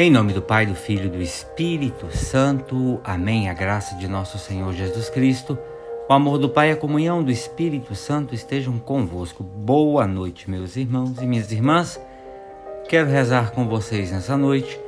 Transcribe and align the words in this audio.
Em 0.00 0.12
nome 0.12 0.32
do 0.32 0.40
Pai, 0.40 0.64
do 0.64 0.76
Filho 0.76 1.06
e 1.06 1.08
do 1.08 1.20
Espírito 1.20 2.16
Santo. 2.16 3.00
Amém. 3.02 3.48
A 3.48 3.52
graça 3.52 3.96
de 3.96 4.06
nosso 4.06 4.38
Senhor 4.38 4.72
Jesus 4.72 5.10
Cristo, 5.10 5.58
o 6.08 6.12
amor 6.12 6.38
do 6.38 6.48
Pai 6.48 6.68
e 6.68 6.72
a 6.72 6.76
comunhão 6.76 7.20
do 7.20 7.32
Espírito 7.32 7.96
Santo 7.96 8.32
estejam 8.32 8.78
convosco. 8.78 9.42
Boa 9.42 10.06
noite, 10.06 10.48
meus 10.48 10.76
irmãos 10.76 11.20
e 11.20 11.26
minhas 11.26 11.50
irmãs. 11.50 12.00
Quero 12.88 13.10
rezar 13.10 13.50
com 13.50 13.66
vocês 13.66 14.12
nessa 14.12 14.36
noite 14.36 14.80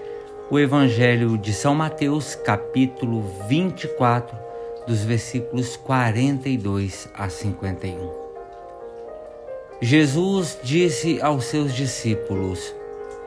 o 0.49 0.57
Evangelho 0.57 1.37
de 1.37 1.53
São 1.53 1.75
Mateus, 1.75 2.37
capítulo 2.37 3.25
24, 3.49 4.39
dos 4.87 5.03
versículos 5.03 5.75
42 5.75 7.11
a 7.15 7.29
51. 7.29 8.13
Jesus 9.83 10.57
disse 10.63 11.21
aos 11.21 11.47
seus 11.47 11.75
discípulos: 11.75 12.79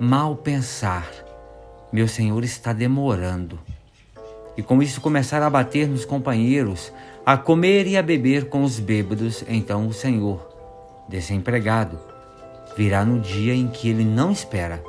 mal 0.00 0.36
pensar, 0.36 1.10
meu 1.92 2.06
senhor 2.06 2.44
está 2.44 2.72
demorando. 2.72 3.58
E 4.56 4.62
com 4.62 4.82
isso 4.82 5.00
começar 5.00 5.42
a 5.42 5.50
bater 5.50 5.88
nos 5.88 6.04
companheiros, 6.04 6.92
a 7.26 7.36
comer 7.36 7.86
e 7.86 7.96
a 7.96 8.02
beber 8.02 8.48
com 8.48 8.62
os 8.62 8.78
bêbados, 8.78 9.44
então 9.48 9.86
o 9.86 9.92
senhor 9.92 10.48
desse 11.08 11.34
empregado 11.34 11.98
virá 12.76 13.04
no 13.04 13.18
dia 13.18 13.54
em 13.54 13.68
que 13.68 13.88
ele 13.88 14.04
não 14.04 14.30
espera 14.30 14.82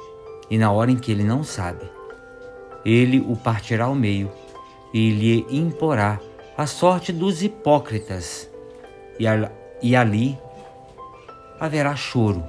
e 0.49 0.57
na 0.57 0.71
hora 0.71 0.91
em 0.91 0.95
que 0.95 1.11
ele 1.11 1.23
não 1.23 1.43
sabe. 1.43 1.89
Ele 2.85 3.19
o 3.19 3.35
partirá 3.35 3.85
ao 3.85 3.95
meio 3.95 4.31
e 4.93 5.09
lhe 5.11 5.45
imporá 5.49 6.19
a 6.57 6.65
sorte 6.65 7.11
dos 7.11 7.41
hipócritas, 7.41 8.49
e 9.81 9.95
ali 9.95 10.37
haverá 11.59 11.95
choro 11.95 12.43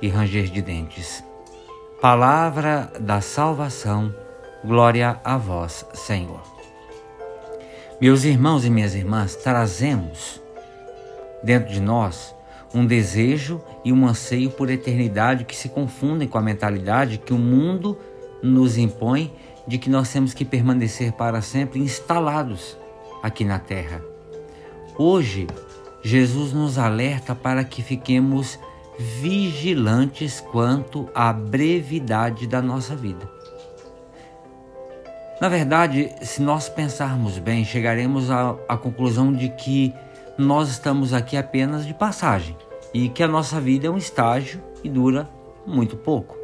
e 0.00 0.08
ranger 0.08 0.44
de 0.44 0.60
dentes. 0.60 1.22
Palavra 2.02 2.90
da 2.98 3.20
salvação, 3.20 4.12
glória 4.64 5.20
a 5.22 5.36
vós, 5.36 5.86
Senhor. 5.94 6.42
Meus 8.00 8.24
irmãos 8.24 8.64
e 8.64 8.70
minhas 8.70 8.96
irmãs, 8.96 9.36
trazemos 9.36 10.42
dentro 11.44 11.72
de 11.72 11.80
nós 11.80 12.34
um 12.74 12.84
desejo 12.84 13.62
e 13.84 13.92
um 13.92 14.04
anseio 14.04 14.50
por 14.50 14.68
eternidade 14.68 15.44
que 15.44 15.54
se 15.54 15.68
confundem 15.68 16.26
com 16.26 16.36
a 16.36 16.42
mentalidade 16.42 17.18
que 17.18 17.32
o 17.32 17.38
mundo 17.38 17.96
nos 18.42 18.76
impõe 18.76 19.32
de 19.64 19.78
que 19.78 19.88
nós 19.88 20.12
temos 20.12 20.34
que 20.34 20.44
permanecer 20.44 21.12
para 21.12 21.40
sempre 21.40 21.78
instalados 21.78 22.76
aqui 23.22 23.44
na 23.44 23.60
terra. 23.60 24.02
Hoje, 24.98 25.46
Jesus 26.02 26.52
nos 26.52 26.78
alerta 26.78 27.32
para 27.32 27.62
que 27.62 27.80
fiquemos 27.80 28.58
vigilantes 29.02 30.40
quanto 30.40 31.08
à 31.14 31.32
brevidade 31.32 32.46
da 32.46 32.62
nossa 32.62 32.94
vida. 32.94 33.28
Na 35.40 35.48
verdade, 35.48 36.12
se 36.22 36.40
nós 36.40 36.68
pensarmos 36.68 37.36
bem, 37.38 37.64
chegaremos 37.64 38.30
à, 38.30 38.56
à, 38.68 38.76
conclusão 38.76 39.32
de 39.32 39.48
que 39.48 39.92
nós 40.38 40.68
estamos 40.68 41.12
aqui 41.12 41.36
apenas 41.36 41.84
de 41.84 41.92
passagem 41.92 42.56
e 42.94 43.08
que 43.08 43.24
a 43.24 43.28
nossa 43.28 43.60
vida 43.60 43.88
é 43.88 43.90
um 43.90 43.98
estágio 43.98 44.62
e 44.84 44.88
dura 44.88 45.28
muito 45.66 45.96
pouco. 45.96 46.36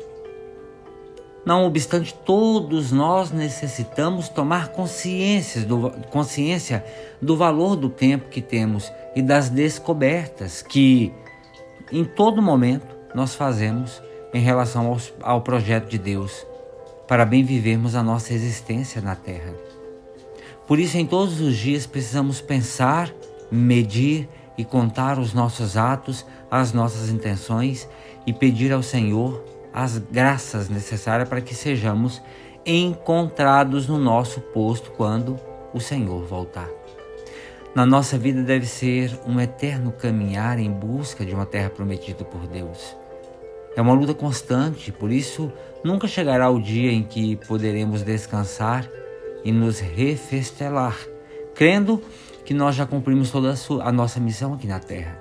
Não 1.47 1.65
obstante, 1.65 2.13
todos 2.13 2.91
nós 2.91 3.31
necessitamos 3.31 4.29
tomar 4.29 4.69
consciência 4.69 5.63
do, 5.63 5.93
consciência 6.11 6.85
do 7.23 7.37
valor 7.37 7.77
do 7.77 7.89
tempo 7.89 8.29
que 8.29 8.43
temos 8.43 8.93
e 9.15 9.23
das 9.23 9.49
descobertas 9.49 10.61
que 10.61 11.15
em 11.91 12.05
todo 12.05 12.43
momento 12.43 12.87
nós 13.15 13.35
fazemos 13.35 14.03
em 14.33 14.41
relação 14.41 14.87
aos, 14.89 15.13
ao 15.23 15.41
projeto 15.41 15.89
de 15.89 15.99
Deus 15.99 16.47
para 17.07 17.25
bem 17.25 17.43
vivermos 17.43 17.95
a 17.95 18.03
nossa 18.03 18.35
existência 18.35 19.01
na 19.01 19.15
Terra. 19.15 19.55
Por 20.67 20.79
isso, 20.79 20.99
em 20.99 21.07
todos 21.07 21.41
os 21.41 21.57
dias 21.57 21.87
precisamos 21.87 22.41
pensar, 22.41 23.11
medir 23.51 24.29
e 24.59 24.65
contar 24.65 25.19
os 25.19 25.33
nossos 25.33 25.77
atos, 25.77 26.27
as 26.51 26.73
nossas 26.73 27.09
intenções 27.09 27.89
e 28.27 28.33
pedir 28.33 28.73
ao 28.73 28.83
Senhor 28.83 29.43
as 29.73 29.97
graças 29.97 30.69
necessárias 30.69 31.29
para 31.29 31.41
que 31.41 31.55
sejamos 31.55 32.21
encontrados 32.67 33.87
no 33.87 33.99
nosso 33.99 34.41
posto 34.41 34.91
quando 34.91 35.39
o 35.73 35.81
Senhor 35.81 36.27
voltar 36.27 36.69
na 37.79 37.87
nossa 37.87 38.19
vida 38.19 38.43
deve 38.43 38.67
ser 38.67 39.17
um 39.25 39.41
eterno 39.41 39.93
caminhar 39.93 40.59
em 40.59 40.69
busca 40.69 41.25
de 41.25 41.33
uma 41.33 41.47
terra 41.47 41.71
prometida 41.71 42.25
por 42.25 42.45
Deus. 42.49 42.97
É 43.77 43.81
uma 43.81 43.93
luta 43.93 44.13
constante, 44.13 44.91
por 44.91 45.13
isso 45.13 45.53
nunca 45.85 46.09
chegará 46.09 46.51
o 46.51 46.61
dia 46.61 46.91
em 46.91 47.05
que 47.05 47.37
poderemos 47.37 48.03
descansar 48.03 48.91
e 49.45 49.53
nos 49.53 49.79
refestelar, 49.79 50.99
crendo 51.55 52.03
que 52.45 52.53
nós 52.53 52.75
já 52.75 52.85
cumprimos 52.85 53.31
toda 53.31 53.55
a, 53.85 53.93
nossa 53.93 54.19
missão 54.19 54.55
aqui 54.55 54.67
na 54.67 54.81
terra. 54.81 55.17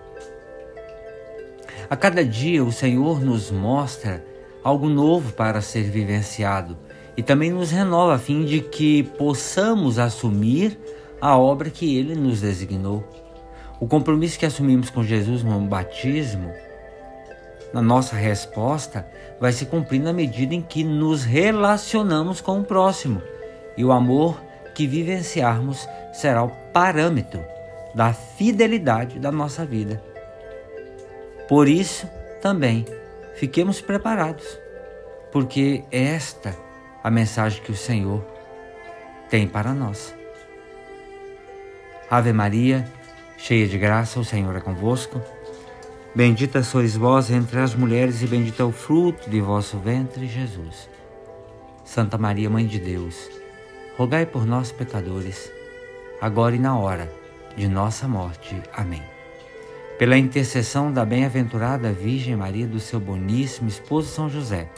A 1.87 1.95
cada 1.95 2.25
dia 2.25 2.63
o 2.63 2.71
Senhor 2.71 3.23
nos 3.23 3.51
mostra 3.51 4.25
algo 4.63 4.89
novo 4.89 5.31
para 5.33 5.61
ser 5.61 5.83
vivenciado 5.83 6.75
e 7.15 7.21
também 7.21 7.51
nos 7.51 7.69
renova 7.69 8.15
a 8.15 8.17
fim 8.17 8.43
de 8.43 8.61
que 8.61 9.03
possamos 9.03 9.99
assumir 9.99 10.75
a 11.19 11.37
obra 11.37 11.69
que 11.69 11.97
ele 11.97 12.15
nos 12.15 12.41
designou. 12.41 13.03
O 13.79 13.87
compromisso 13.87 14.39
que 14.39 14.45
assumimos 14.45 14.89
com 14.89 15.03
Jesus 15.03 15.43
no 15.43 15.59
batismo, 15.61 16.51
na 17.73 17.81
nossa 17.81 18.15
resposta, 18.15 19.07
vai 19.39 19.51
se 19.51 19.65
cumprir 19.65 20.01
na 20.01 20.13
medida 20.13 20.55
em 20.55 20.61
que 20.61 20.83
nos 20.83 21.23
relacionamos 21.23 22.41
com 22.41 22.59
o 22.59 22.63
próximo 22.63 23.21
e 23.75 23.85
o 23.85 23.91
amor 23.91 24.41
que 24.73 24.87
vivenciarmos 24.87 25.87
será 26.13 26.43
o 26.43 26.51
parâmetro 26.73 27.43
da 27.93 28.13
fidelidade 28.13 29.19
da 29.19 29.31
nossa 29.31 29.65
vida. 29.65 30.01
Por 31.47 31.67
isso, 31.67 32.07
também, 32.41 32.85
fiquemos 33.35 33.79
preparados, 33.79 34.45
porque 35.31 35.83
é 35.91 36.03
esta 36.15 36.55
a 37.03 37.11
mensagem 37.11 37.61
que 37.61 37.71
o 37.71 37.77
Senhor 37.77 38.25
tem 39.29 39.47
para 39.47 39.73
nós. 39.73 40.16
Ave 42.09 42.31
Maria, 42.31 42.89
cheia 43.37 43.67
de 43.67 43.77
graça, 43.77 44.17
o 44.17 44.23
Senhor 44.23 44.55
é 44.55 44.61
convosco. 44.61 45.21
Bendita 46.15 46.63
sois 46.63 46.95
vós 46.95 47.29
entre 47.29 47.59
as 47.59 47.75
mulheres, 47.75 48.21
e 48.21 48.27
bendito 48.27 48.61
é 48.61 48.65
o 48.65 48.71
fruto 48.71 49.29
de 49.29 49.41
vosso 49.41 49.77
ventre, 49.77 50.25
Jesus. 50.25 50.89
Santa 51.83 52.17
Maria, 52.17 52.49
Mãe 52.49 52.65
de 52.65 52.79
Deus, 52.79 53.29
rogai 53.97 54.25
por 54.25 54.45
nós, 54.45 54.71
pecadores, 54.71 55.51
agora 56.21 56.55
e 56.55 56.59
na 56.59 56.79
hora 56.79 57.11
de 57.57 57.67
nossa 57.67 58.07
morte. 58.07 58.55
Amém. 58.73 59.03
Pela 59.99 60.17
intercessão 60.17 60.93
da 60.93 61.03
bem-aventurada 61.03 61.91
Virgem 61.91 62.37
Maria, 62.37 62.67
do 62.67 62.79
seu 62.79 63.01
boníssimo 63.01 63.67
esposo 63.67 64.07
São 64.07 64.29
José, 64.29 64.69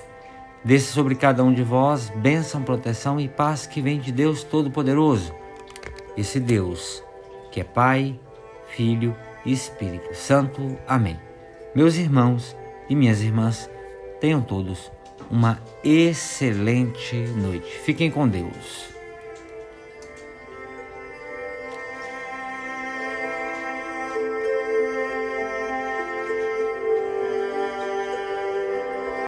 desça 0.66 0.94
sobre 0.94 1.14
cada 1.14 1.44
um 1.44 1.54
de 1.54 1.62
vós 1.62 2.10
bênção, 2.10 2.64
proteção 2.64 3.20
e 3.20 3.30
paz 3.30 3.68
que 3.68 3.82
vem 3.82 4.00
de 4.00 4.12
Deus 4.12 4.44
Todo-Poderoso. 4.44 5.32
Esse 6.18 6.40
Deus 6.40 7.04
que 7.51 7.62
é 7.62 7.63
Pai, 7.63 8.19
Filho 8.69 9.16
e 9.46 9.51
Espírito 9.51 10.13
Santo. 10.13 10.78
Amém. 10.88 11.19
Meus 11.75 11.98
irmãos 11.98 12.56
e 12.90 12.96
minhas 12.96 13.22
irmãs, 13.22 13.69
tenham 14.19 14.42
todos 14.42 14.92
uma 15.30 15.62
excelente 15.84 17.16
noite. 17.16 17.69
Fiquem 17.80 18.10
com 18.10 18.28
Deus. 18.28 18.99